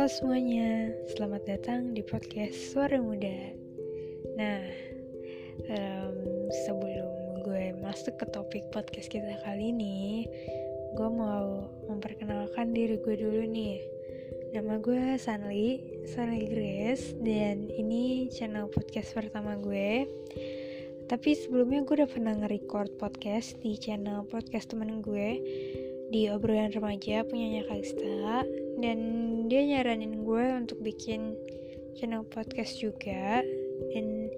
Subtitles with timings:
[0.00, 3.52] Halo semuanya, selamat datang di podcast Suara Muda.
[4.32, 4.64] Nah,
[5.68, 6.16] um,
[6.64, 10.24] sebelum gue masuk ke topik podcast kita kali ini,
[10.96, 13.76] gue mau memperkenalkan diri gue dulu nih.
[14.56, 20.08] Nama gue Sanli, Sanli Grace, dan ini channel podcast pertama gue.
[21.12, 25.44] Tapi sebelumnya gue udah pernah nge-record podcast di channel podcast temen gue
[26.08, 28.48] di obrolan remaja punyanya Kalista
[28.80, 28.98] dan
[29.48, 31.36] dia nyaranin gue untuk bikin
[31.96, 33.44] channel podcast juga.
[33.92, 34.28] Dan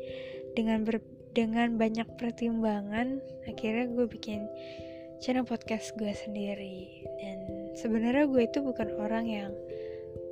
[0.54, 3.18] dengan ber, dengan banyak pertimbangan
[3.48, 4.46] akhirnya gue bikin
[5.22, 7.06] channel podcast gue sendiri.
[7.22, 7.38] Dan
[7.78, 9.52] sebenarnya gue itu bukan orang yang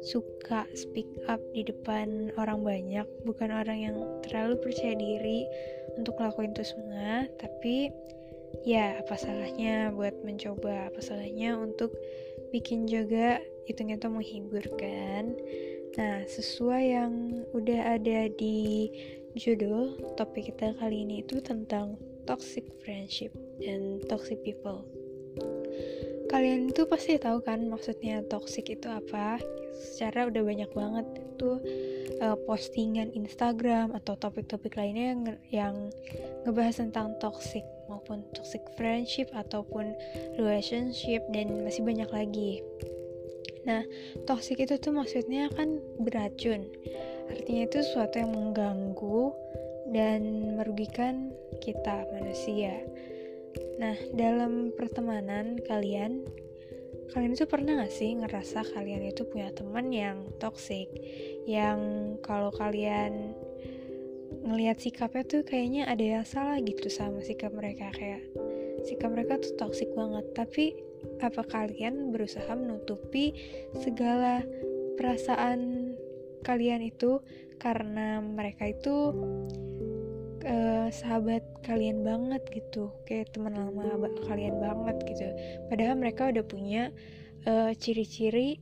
[0.00, 3.06] suka speak up di depan orang banyak.
[3.22, 5.46] Bukan orang yang terlalu percaya diri
[5.94, 7.28] untuk ngelakuin itu semua.
[7.38, 7.92] Tapi
[8.66, 10.90] ya apa salahnya buat mencoba?
[10.90, 11.94] Apa salahnya untuk
[12.50, 13.38] bikin juga
[13.70, 15.34] hitungnya tuh menghiburkan
[15.98, 17.12] nah sesuai yang
[17.50, 18.90] udah ada di
[19.38, 21.94] judul topik kita kali ini itu tentang
[22.30, 24.86] toxic friendship dan toxic people.
[26.30, 29.42] Kalian tuh pasti tahu kan maksudnya toxic itu apa?
[29.74, 31.58] Secara udah banyak banget tuh
[32.22, 35.74] uh, postingan Instagram atau topik-topik lainnya yang, yang
[36.46, 39.90] ngebahas tentang toxic maupun toxic friendship ataupun
[40.38, 42.62] relationship dan masih banyak lagi.
[43.68, 43.84] Nah,
[44.24, 46.64] toxic itu tuh maksudnya kan beracun.
[47.28, 49.30] Artinya itu sesuatu yang mengganggu
[49.92, 52.80] dan merugikan kita manusia.
[53.76, 56.24] Nah, dalam pertemanan kalian,
[57.12, 60.88] kalian itu pernah gak sih ngerasa kalian itu punya teman yang toxic,
[61.44, 63.34] yang kalau kalian
[64.40, 68.24] ngelihat sikapnya tuh kayaknya ada yang salah gitu sama sikap mereka kayak
[68.88, 70.72] sikap mereka tuh toxic banget tapi
[71.20, 73.36] apa kalian berusaha menutupi
[73.76, 74.42] segala
[74.96, 75.92] perasaan
[76.40, 77.20] kalian itu
[77.60, 79.12] karena mereka itu
[80.44, 85.28] uh, sahabat kalian banget gitu kayak teman lama kalian banget gitu.
[85.68, 86.88] Padahal mereka udah punya
[87.44, 88.56] uh, ciri-ciri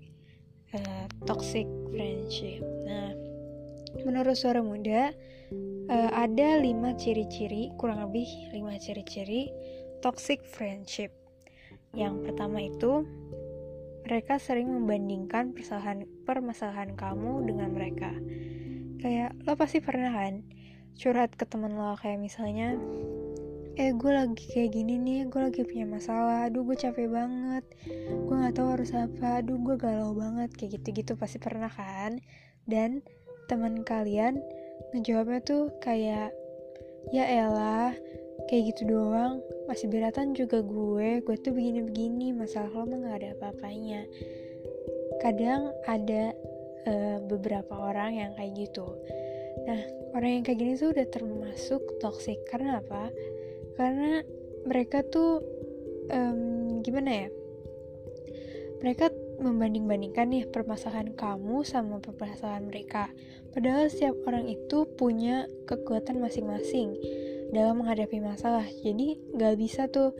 [0.74, 2.62] uh, toxic friendship.
[2.86, 3.14] Nah
[4.02, 5.14] menurut suara muda
[5.88, 9.48] uh, ada lima ciri-ciri kurang lebih lima ciri-ciri
[10.04, 11.10] toxic friendship
[11.96, 13.04] yang pertama itu
[14.08, 18.12] mereka sering membandingkan permasalahan permasalahan kamu dengan mereka.
[18.98, 20.40] Kayak lo pasti pernah kan
[20.96, 21.92] curhat ke temen lo?
[22.00, 22.80] Kayak misalnya
[23.78, 27.62] eh gue lagi kayak gini nih gue lagi punya masalah aduh gue capek banget
[28.10, 30.50] gue nggak tahu harus apa aduh gue galau banget.
[30.56, 32.16] Kayak gitu-gitu pasti pernah kan?
[32.64, 33.04] Dan
[33.48, 34.40] teman kalian
[34.96, 36.32] ngejawabnya tuh kayak
[37.12, 37.92] ya elah
[38.48, 39.44] kayak gitu doang.
[39.68, 41.20] Masih beratan juga gue.
[41.22, 42.32] Gue tuh begini-begini.
[42.32, 44.08] Masalah lo mah gak ada apa-apanya.
[45.20, 46.32] Kadang ada
[46.88, 48.88] uh, beberapa orang yang kayak gitu.
[49.68, 49.80] Nah
[50.16, 52.40] orang yang kayak gini tuh udah termasuk toxic.
[52.48, 53.12] Karena apa?
[53.76, 54.24] Karena
[54.64, 55.44] mereka tuh
[56.08, 57.28] um, gimana ya?
[58.80, 63.10] Mereka membanding-bandingkan nih permasalahan kamu sama permasalahan mereka.
[63.54, 66.94] Padahal setiap orang itu punya kekuatan masing-masing
[67.52, 68.64] dalam menghadapi masalah.
[68.84, 70.12] Jadi gak bisa tuh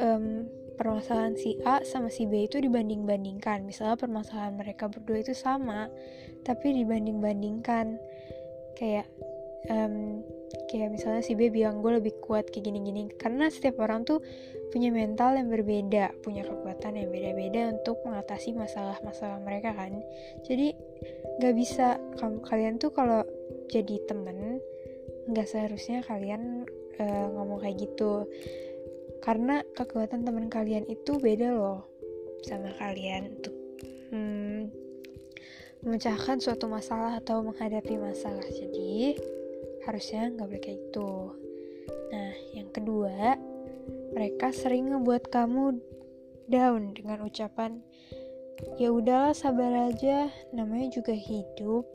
[0.00, 3.62] um, permasalahan si A sama si B itu dibanding-bandingkan.
[3.62, 5.88] Misalnya permasalahan mereka berdua itu sama
[6.42, 7.96] tapi dibanding-bandingkan.
[8.74, 9.06] Kayak
[9.70, 10.26] um,
[10.68, 13.08] kayak misalnya si B bilang gue lebih kuat kayak gini-gini.
[13.14, 14.20] Karena setiap orang tuh
[14.74, 20.02] punya mental yang berbeda punya kekuatan yang beda-beda untuk mengatasi masalah-masalah mereka kan.
[20.42, 20.74] Jadi
[21.38, 22.02] nggak bisa.
[22.18, 23.22] Kalian tuh kalau
[23.70, 24.58] jadi temen
[25.28, 26.68] nggak seharusnya kalian
[27.00, 28.28] uh, ngomong kayak gitu.
[29.24, 31.88] Karena kekuatan teman kalian itu beda loh
[32.44, 33.56] sama kalian untuk
[34.12, 34.68] hmm,
[35.80, 38.44] memecahkan suatu masalah atau menghadapi masalah.
[38.44, 39.16] Jadi
[39.88, 41.12] harusnya nggak boleh kayak gitu.
[42.12, 43.40] Nah yang kedua
[44.12, 45.80] mereka sering ngebuat kamu
[46.48, 47.80] down dengan ucapan
[48.78, 50.30] ya udahlah sabar aja.
[50.54, 51.86] Namanya juga hidup.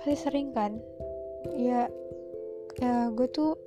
[0.00, 0.78] Pasti sering kan?
[1.54, 1.90] Ya,
[2.80, 3.58] ya gue tuh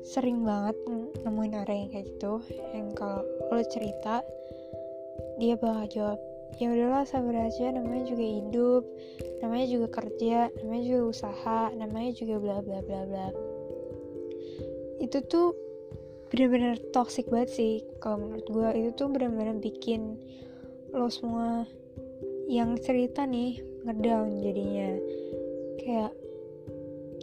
[0.00, 0.76] sering banget
[1.24, 2.40] nemuin orang yang kayak gitu.
[2.72, 3.20] Yang kalau
[3.52, 4.24] lo cerita
[5.40, 6.20] dia bakal jawab
[6.60, 8.82] ya udahlah sabar aja namanya juga hidup
[9.40, 13.28] namanya juga kerja namanya juga usaha namanya juga bla bla bla bla.
[15.00, 15.56] Itu tuh
[16.30, 18.68] bener-bener toxic banget sih kalau menurut gue.
[18.84, 20.20] Itu tuh bener-bener bikin
[20.92, 21.64] lo semua
[22.50, 24.90] yang cerita nih ngedown jadinya.
[25.80, 26.12] Kayak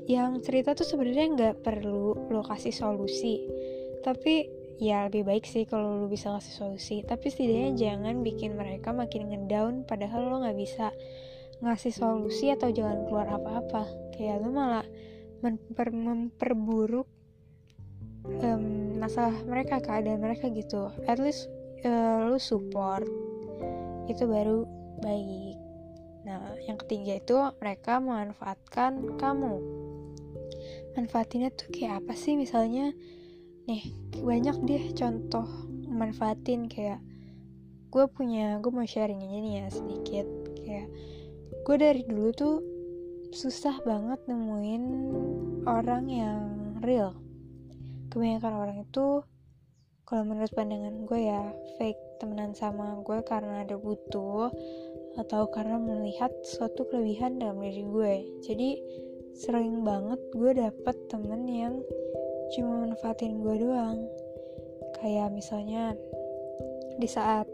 [0.07, 3.43] yang cerita tuh sebenarnya nggak perlu lo kasih solusi.
[3.99, 4.47] Tapi
[4.79, 6.95] ya lebih baik sih kalau lu bisa kasih solusi.
[7.03, 10.95] Tapi setidaknya jangan bikin mereka makin ngedown padahal lo nggak bisa
[11.59, 13.83] ngasih solusi atau jalan keluar apa-apa.
[14.15, 14.87] Kayak lu malah
[15.43, 17.07] memper memperburuk
[18.41, 18.63] um,
[18.95, 20.87] masalah mereka keadaan mereka gitu.
[21.03, 21.51] At least
[21.83, 23.03] uh, lu support.
[24.07, 24.63] Itu baru
[25.03, 25.59] baik.
[26.23, 29.86] Nah yang ketiga itu mereka memanfaatkan kamu
[30.97, 32.33] manfaatinnya tuh kayak apa sih?
[32.33, 32.89] Misalnya
[33.69, 33.83] nih
[34.17, 35.45] banyak deh contoh
[35.85, 36.97] manfaatin kayak
[37.87, 40.27] gue punya gue mau sharing aja nih ya sedikit
[40.59, 40.87] kayak
[41.63, 42.55] gue dari dulu tuh
[43.31, 44.83] susah banget nemuin
[45.67, 46.41] orang yang
[46.81, 47.15] real.
[48.07, 49.21] Kebanyakan orang itu
[50.07, 54.47] kalau menurut pandangan gue ya fake temenan sama gue karena ada butuh
[55.19, 58.13] atau karena melihat suatu kelebihan dalam diri gue.
[58.47, 58.69] Jadi
[59.37, 61.77] sering banget gue dapet temen yang
[62.57, 64.01] cuma manfaatin gue doang.
[64.97, 65.93] Kayak misalnya
[66.97, 67.45] di saat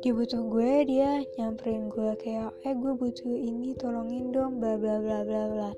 [0.00, 4.98] dia butuh gue dia nyamperin gue kayak eh gue butuh ini tolongin dong bla bla
[5.04, 5.70] bla bla bla.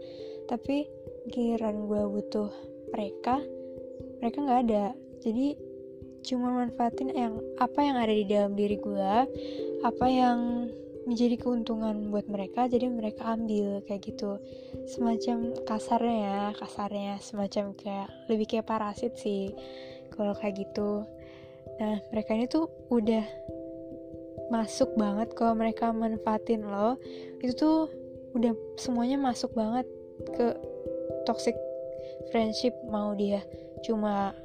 [0.47, 0.87] Tapi
[1.35, 2.49] giliran gue butuh
[2.95, 3.43] mereka
[4.23, 4.87] mereka nggak ada.
[5.19, 5.59] Jadi
[6.25, 9.13] cuma manfaatin yang apa yang ada di dalam diri gue
[9.85, 10.71] apa yang
[11.05, 14.41] menjadi keuntungan buat mereka jadi mereka ambil kayak gitu.
[14.89, 17.15] Semacam kasarnya ya kasarnya.
[17.21, 19.53] Semacam kayak lebih kayak parasit sih
[20.13, 21.05] kalau kayak gitu.
[21.81, 23.25] Nah mereka ini tuh udah
[24.53, 27.01] masuk banget kalau mereka manfaatin lo
[27.41, 27.79] itu tuh
[28.37, 29.89] udah semuanya masuk banget
[30.37, 30.53] ke
[31.25, 31.57] toxic
[32.29, 33.41] friendship mau dia
[33.85, 34.37] cuma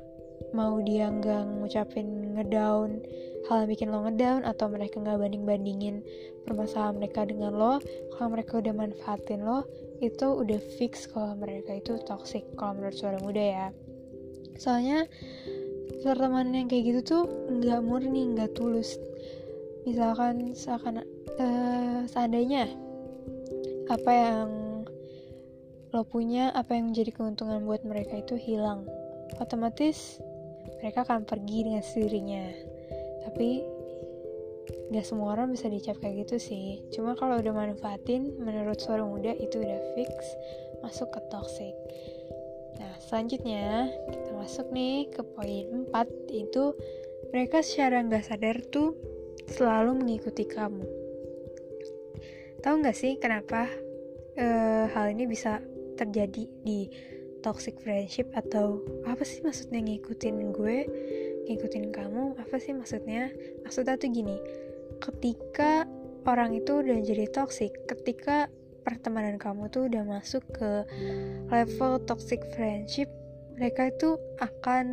[0.56, 3.04] mau dia nggak ngucapin ngedown
[3.48, 5.96] hal yang bikin lo ngedown atau mereka nggak banding bandingin
[6.44, 7.74] permasalahan mereka dengan lo
[8.18, 9.64] kalau mereka udah manfaatin lo
[10.04, 13.68] itu udah fix kalau mereka itu toxic kalau menurut suara muda ya.
[14.60, 15.08] Soalnya
[16.04, 18.96] pertemanan yang kayak gitu tuh nggak murni nggak tulus.
[19.84, 21.04] Misalkan seakan
[21.40, 22.68] uh, seandainya
[23.92, 24.50] apa yang
[25.90, 28.86] lo punya apa yang menjadi keuntungan buat mereka itu hilang
[29.42, 30.22] otomatis
[30.78, 32.46] mereka akan pergi dengan sendirinya
[33.26, 33.64] tapi
[34.90, 36.82] gak semua orang bisa dicap kayak gitu sih.
[36.94, 40.12] Cuma kalau udah manfaatin menurut suara muda itu udah fix
[40.82, 41.76] masuk ke toxic.
[42.80, 46.74] Nah selanjutnya kita masuk nih ke poin 4 itu
[47.30, 48.98] mereka secara nggak sadar tuh
[49.50, 50.86] selalu mengikuti kamu.
[52.60, 53.70] Tahu nggak sih kenapa
[54.36, 55.64] uh, hal ini bisa
[55.96, 56.90] terjadi di
[57.40, 60.78] toxic friendship atau apa sih maksudnya ngikutin gue
[61.50, 63.34] ngikutin kamu apa sih maksudnya?
[63.66, 64.38] Maksudnya tuh gini
[65.00, 65.88] ketika
[66.28, 68.52] orang itu udah jadi toxic ketika
[68.84, 70.84] pertemanan kamu tuh udah masuk ke
[71.50, 73.08] level toxic friendship
[73.60, 74.88] mereka itu akan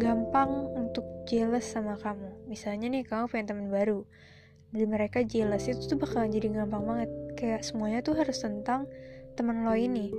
[0.00, 2.48] gampang untuk jealous sama kamu.
[2.48, 4.08] Misalnya nih kamu punya teman baru
[4.72, 7.10] dan mereka jealous itu tuh bakal jadi gampang banget.
[7.36, 8.88] Kayak semuanya tuh harus tentang
[9.36, 10.10] teman lo ini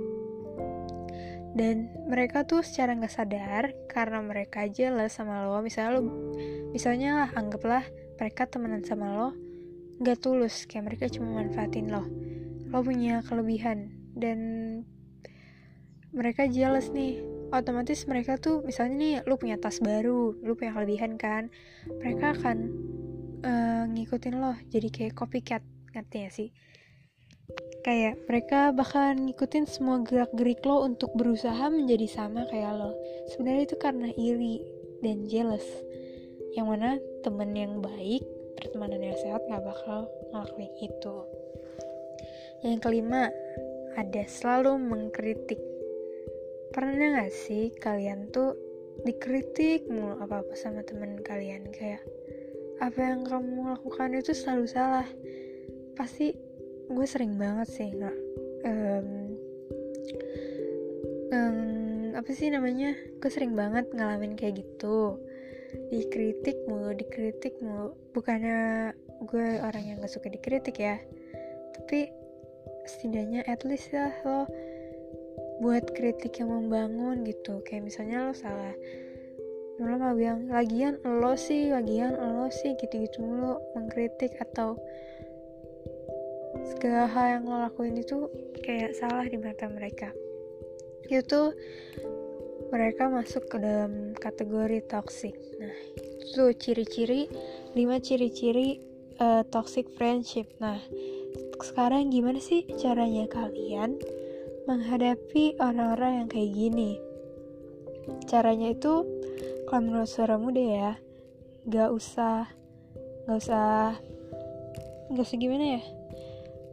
[1.54, 6.02] dan mereka tuh secara nggak sadar karena mereka jealous sama lo misalnya lo
[6.70, 7.82] misalnya lah anggaplah
[8.22, 9.34] mereka temenan sama lo
[10.00, 12.08] nggak tulus kayak mereka cuma manfaatin lo.
[12.72, 14.38] Lo punya kelebihan dan
[16.10, 17.20] mereka jealous nih.
[17.50, 21.50] Otomatis mereka tuh misalnya nih lo punya tas baru lo punya kelebihan kan
[22.00, 22.58] mereka akan
[23.44, 24.56] uh, ngikutin lo.
[24.72, 25.60] Jadi kayak copycat
[25.92, 26.48] ngerti ya sih
[27.80, 32.92] kayak mereka bakal ngikutin semua gerak-gerik lo untuk berusaha menjadi sama kayak lo.
[33.32, 34.60] Sebenarnya itu karena iri
[35.00, 35.64] dan jealous.
[36.52, 36.90] Yang mana
[37.24, 38.24] temen yang baik
[38.60, 41.16] pertemanan yang sehat gak bakal ngelakuin itu.
[42.60, 43.32] Yang kelima
[43.96, 45.60] ada selalu mengkritik.
[46.70, 48.54] Pernah gak sih kalian tuh
[49.08, 51.72] dikritik mulu apa-apa sama temen kalian?
[51.72, 52.04] Kayak
[52.84, 55.08] apa yang kamu lakukan itu selalu salah.
[55.96, 56.49] Pasti
[56.90, 58.16] gue sering banget sih nggak
[58.66, 59.08] um,
[61.30, 61.58] um,
[62.18, 62.92] apa sih namanya?
[63.22, 65.16] Gue sering banget ngalamin kayak gitu.
[65.88, 67.94] Dikritik mulu dikritik mulu.
[68.10, 68.90] Bukannya
[69.22, 70.96] gue orang yang gak suka dikritik ya
[71.80, 72.06] tapi
[72.86, 74.46] setidaknya at least lah lo
[75.58, 77.58] buat kritik yang membangun gitu.
[77.66, 78.76] Kayak misalnya lo salah.
[79.80, 84.78] Lo mau bilang lagian lo sih lagian lo sih gitu-gitu mulu mengkritik atau
[86.68, 88.28] segala hal yang lo lakuin itu
[88.60, 90.12] kayak salah di mata mereka.
[91.08, 91.54] Itu
[92.70, 95.34] mereka masuk ke dalam kategori toxic.
[95.58, 97.26] Nah itu ciri-ciri
[97.74, 98.78] 5 ciri-ciri
[99.18, 100.46] uh, toxic friendship.
[100.62, 100.78] Nah
[101.60, 103.98] sekarang gimana sih caranya kalian
[104.64, 106.90] menghadapi orang-orang yang kayak gini?
[108.30, 109.04] Caranya itu
[109.70, 110.90] kalau menurut suara muda ya
[111.70, 112.50] gak usah
[113.28, 113.94] gak usah
[115.14, 115.82] gak usah gimana ya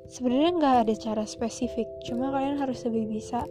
[0.08, 3.44] sebenarnya nggak ada cara spesifik cuma kalian harus lebih bisa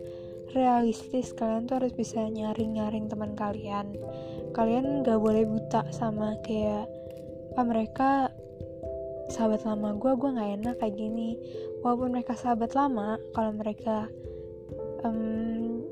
[0.57, 1.37] realistis.
[1.37, 3.97] Kalian tuh harus bisa nyaring-nyaring teman kalian.
[4.57, 6.89] Kalian nggak boleh buta sama kayak
[7.57, 8.33] ah mereka
[9.33, 11.37] sahabat lama gue gue nggak enak kayak gini.
[11.85, 14.09] Walaupun mereka sahabat lama kalau mereka
[15.05, 15.85] um,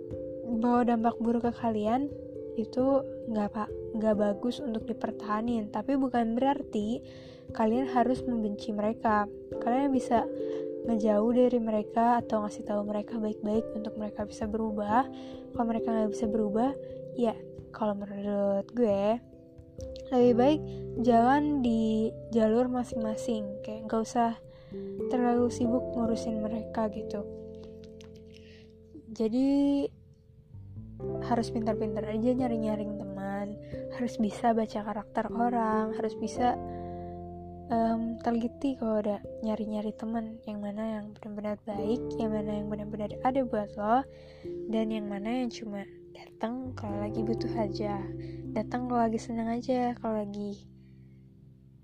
[0.64, 2.08] bawa dampak buruk ke kalian
[2.54, 3.68] itu nggak pak
[3.98, 5.68] nggak bagus untuk dipertahanin.
[5.68, 7.02] Tapi bukan berarti
[7.52, 9.28] kalian harus membenci mereka.
[9.60, 10.24] Kalian bisa
[10.84, 15.08] ngejauh dari mereka atau ngasih tahu mereka baik-baik untuk mereka bisa berubah.
[15.52, 16.70] Kalau mereka nggak bisa berubah
[17.14, 17.34] ya
[17.74, 19.18] kalau menurut gue
[20.12, 20.60] lebih baik
[21.02, 23.48] jalan di jalur masing-masing.
[23.64, 24.30] Kayak nggak usah
[25.08, 27.24] terlalu sibuk ngurusin mereka gitu.
[29.14, 29.86] Jadi
[31.24, 33.56] harus pintar-pintar aja nyari-nyaring teman.
[33.96, 35.94] Harus bisa baca karakter orang.
[35.96, 36.58] Harus bisa
[37.72, 43.10] um, teliti kalau udah nyari-nyari teman yang mana yang benar-benar baik yang mana yang benar-benar
[43.24, 44.04] ada buat lo
[44.68, 47.98] dan yang mana yang cuma datang kalau lagi butuh aja.
[48.54, 50.62] Datang kalau lagi senang aja kalau lagi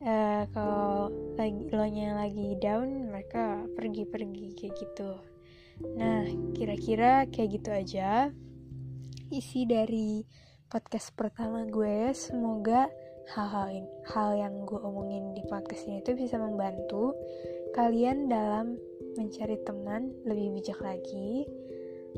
[0.04, 5.10] uh, kalau lagi lo nya lagi down mereka pergi-pergi kayak gitu.
[5.96, 8.30] Nah kira-kira kayak gitu aja.
[9.30, 10.26] Isi dari
[10.70, 12.90] podcast pertama gue semoga
[13.30, 17.14] hal-hal hal yang gue omongin di podcast ini itu bisa membantu
[17.78, 18.74] kalian dalam
[19.14, 21.46] mencari teman lebih bijak lagi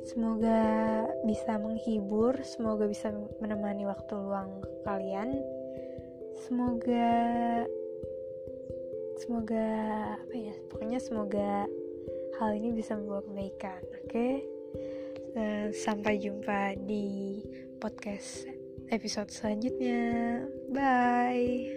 [0.09, 3.13] semoga bisa menghibur semoga bisa
[3.45, 5.37] menemani waktu luang kalian
[6.49, 7.13] semoga
[9.21, 9.69] semoga
[10.17, 11.69] apa ya pokoknya semoga
[12.41, 14.33] hal ini bisa membawa kebaikan oke okay?
[15.33, 17.41] Eh, sampai jumpa di
[17.81, 18.45] podcast
[18.93, 20.45] episode selanjutnya.
[20.73, 21.69] Bye.